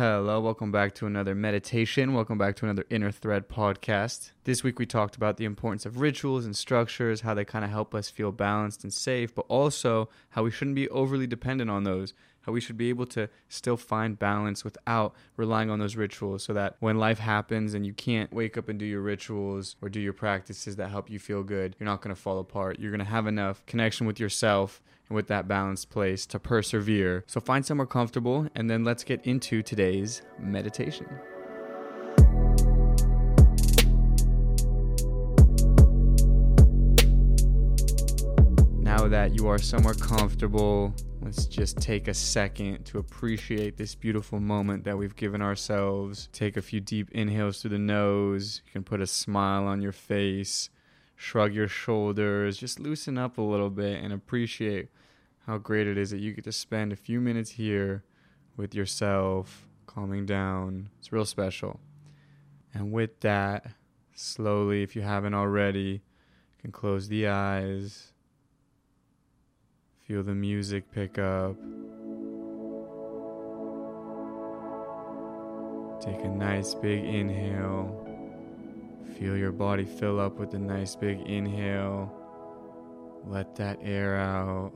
[0.00, 2.14] Hello, welcome back to another meditation.
[2.14, 4.30] Welcome back to another Inner Thread podcast.
[4.44, 7.70] This week we talked about the importance of rituals and structures, how they kind of
[7.70, 11.84] help us feel balanced and safe, but also how we shouldn't be overly dependent on
[11.84, 16.42] those, how we should be able to still find balance without relying on those rituals
[16.42, 19.88] so that when life happens and you can't wake up and do your rituals or
[19.88, 22.78] do your practices that help you feel good, you're not going to fall apart.
[22.78, 27.24] You're going to have enough connection with yourself and with that balanced place to persevere.
[27.26, 31.06] So find somewhere comfortable and then let's get into today's meditation.
[38.78, 44.40] Now that you are somewhere comfortable, let's just take a second to appreciate this beautiful
[44.40, 46.28] moment that we've given ourselves.
[46.32, 48.62] Take a few deep inhales through the nose.
[48.66, 50.70] You can put a smile on your face,
[51.16, 54.88] shrug your shoulders, just loosen up a little bit and appreciate
[55.46, 58.04] how great it is that you get to spend a few minutes here
[58.56, 60.88] with yourself, calming down.
[60.98, 61.80] It's real special.
[62.72, 63.66] And with that,
[64.14, 68.12] slowly, if you haven't already, you can close the eyes.
[70.10, 71.54] Feel the music pick up.
[76.00, 78.08] Take a nice big inhale.
[79.16, 82.12] Feel your body fill up with a nice big inhale.
[83.24, 84.72] Let that air out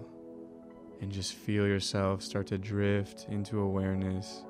[1.00, 4.44] and just feel yourself start to drift into awareness,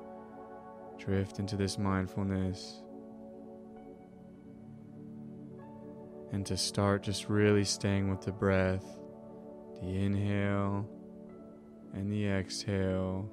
[0.99, 2.83] drift into this mindfulness,
[6.31, 8.85] and to start just really staying with the breath,
[9.81, 10.87] the inhale
[11.93, 13.29] and the exhale,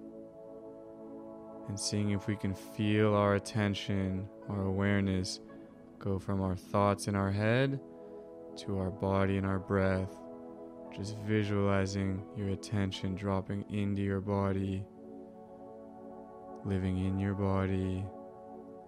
[1.68, 5.40] and seeing if we can feel our attention, our awareness
[5.98, 7.80] go from our thoughts in our head
[8.56, 10.22] to our body and our breath
[10.96, 14.84] just visualizing your attention dropping into your body,
[16.64, 18.04] living in your body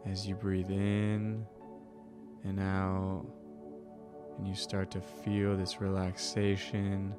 [0.06, 1.46] as you breathe in
[2.44, 3.24] and out,
[4.36, 7.14] and you start to feel this relaxation,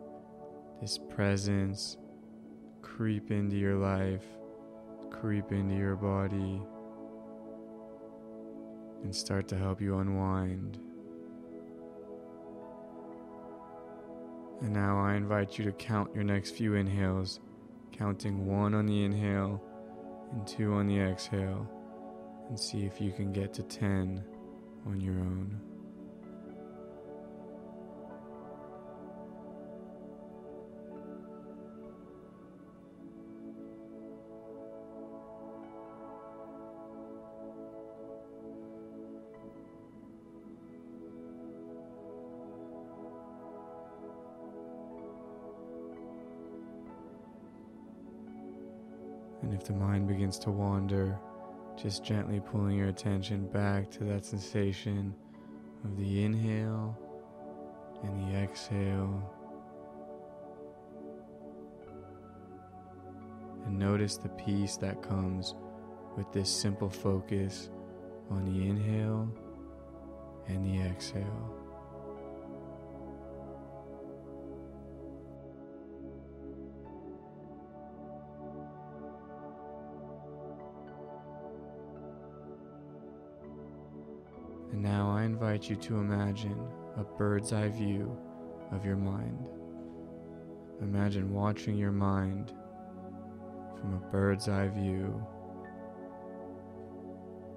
[0.81, 1.97] this presence
[2.81, 4.25] creep into your life,
[5.09, 6.61] creep into your body,
[9.03, 10.79] and start to help you unwind.
[14.61, 17.39] And now I invite you to count your next few inhales,
[17.91, 19.61] counting one on the inhale
[20.31, 21.69] and two on the exhale,
[22.49, 24.23] and see if you can get to 10
[24.85, 25.74] on your own.
[49.55, 51.17] If the mind begins to wander,
[51.81, 55.15] just gently pulling your attention back to that sensation
[55.85, 56.97] of the inhale
[58.03, 59.31] and the exhale.
[63.65, 65.55] And notice the peace that comes
[66.17, 67.69] with this simple focus
[68.29, 69.29] on the inhale
[70.47, 71.64] and the exhale.
[85.25, 86.57] Invite you to imagine
[86.97, 88.15] a bird's eye view
[88.71, 89.47] of your mind.
[90.81, 92.53] Imagine watching your mind
[93.79, 95.25] from a bird's eye view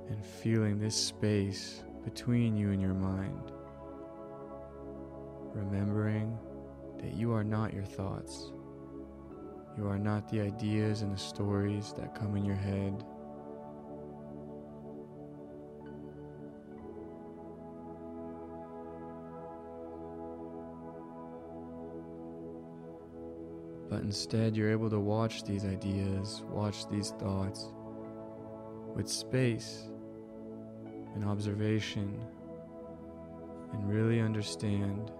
[0.08, 3.52] and feeling this space between you and your mind.
[5.52, 6.38] Remembering
[7.02, 8.50] that you are not your thoughts.
[9.76, 13.04] You are not the ideas and the stories that come in your head.
[23.88, 27.72] But instead, you're able to watch these ideas, watch these thoughts
[28.94, 29.88] with space
[31.14, 32.20] and observation,
[33.72, 35.10] and really understand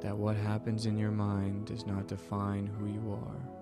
[0.00, 3.54] that what happens in your mind does not define who you are.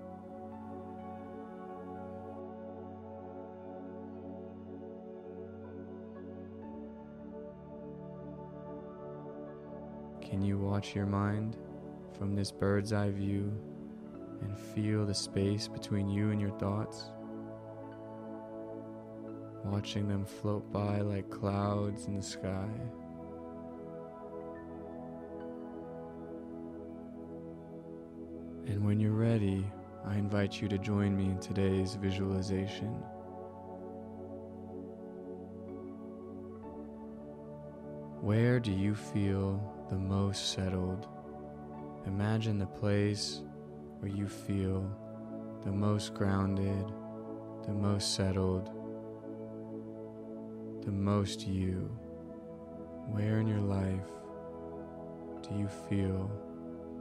[10.20, 11.56] Can you watch your mind
[12.22, 13.52] from this bird's eye view
[14.42, 17.06] and feel the space between you and your thoughts,
[19.64, 22.68] watching them float by like clouds in the sky.
[28.68, 29.66] And when you're ready,
[30.06, 32.92] I invite you to join me in today's visualization.
[38.20, 39.60] Where do you feel
[39.90, 41.08] the most settled
[42.06, 43.42] Imagine the place
[44.00, 44.90] where you feel
[45.64, 46.92] the most grounded,
[47.64, 48.70] the most settled,
[50.84, 51.88] the most you.
[53.06, 54.10] Where in your life
[55.42, 56.28] do you feel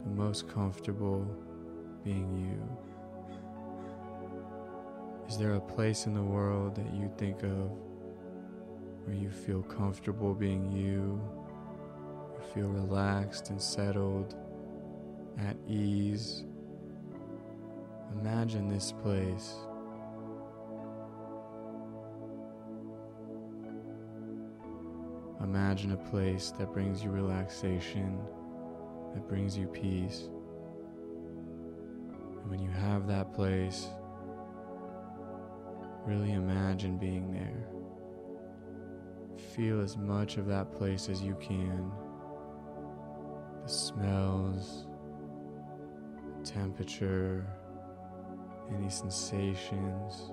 [0.04, 1.26] the most comfortable
[2.04, 2.78] being you?
[5.28, 7.72] Is there a place in the world that you think of
[9.06, 11.20] where you feel comfortable being you?
[12.36, 14.36] You feel relaxed and settled,
[15.48, 16.44] at ease.
[18.20, 19.56] Imagine this place.
[25.44, 28.20] Imagine a place that brings you relaxation,
[29.14, 30.30] that brings you peace.
[32.42, 33.88] And when you have that place,
[36.06, 37.66] really imagine being there.
[39.56, 41.92] Feel as much of that place as you can.
[43.64, 44.86] The smells,
[46.44, 47.46] temperature,
[48.76, 50.32] any sensations.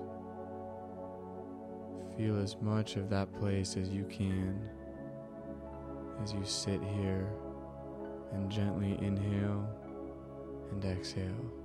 [2.17, 4.69] Feel as much of that place as you can
[6.21, 7.27] as you sit here
[8.33, 9.67] and gently inhale
[10.71, 11.58] and exhale.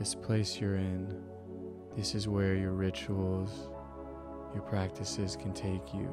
[0.00, 1.14] This place you're in,
[1.94, 3.68] this is where your rituals,
[4.54, 6.08] your practices can take you.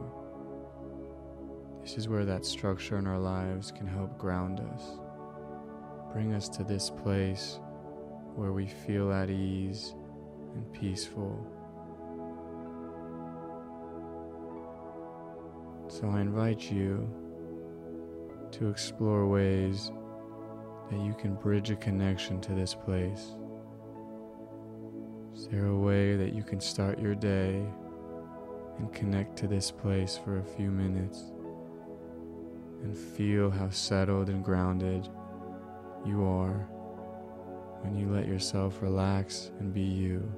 [1.81, 4.99] This is where that structure in our lives can help ground us,
[6.11, 7.61] bring us to this place
[8.35, 9.95] where we feel at ease
[10.53, 11.47] and peaceful.
[15.87, 17.09] So I invite you
[18.51, 19.91] to explore ways
[20.91, 23.37] that you can bridge a connection to this place.
[25.47, 27.65] Is there a way that you can start your day
[28.79, 31.31] and connect to this place for a few minutes
[32.83, 35.07] and feel how settled and grounded
[36.05, 36.67] you are
[37.79, 40.29] when you let yourself relax and be you?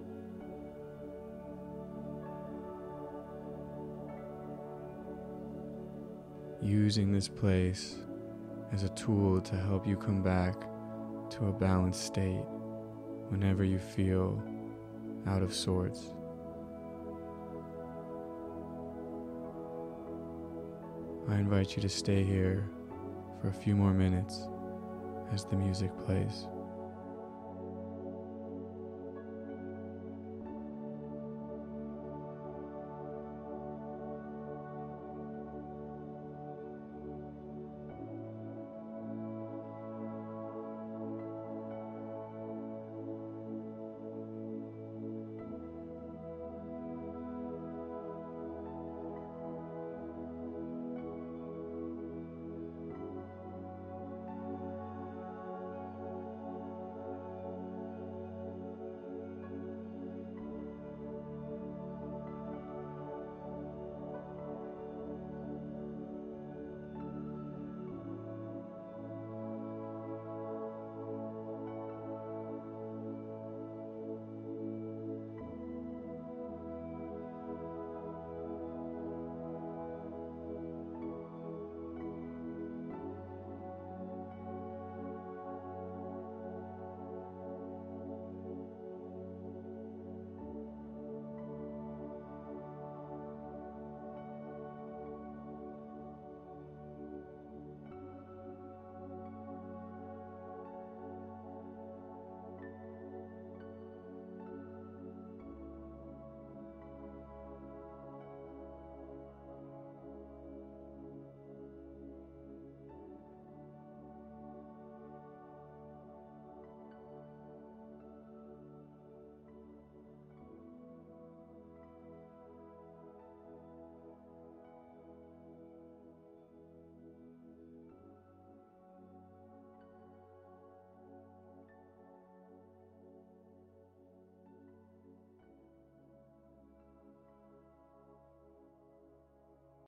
[6.61, 7.95] Using this place
[8.71, 10.53] as a tool to help you come back
[11.31, 12.45] to a balanced state
[13.29, 14.39] whenever you feel
[15.27, 16.13] out of sorts.
[21.27, 22.69] I invite you to stay here
[23.41, 24.47] for a few more minutes
[25.31, 26.47] as the music plays.